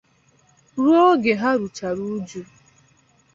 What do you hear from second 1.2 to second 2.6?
ha ruchara uju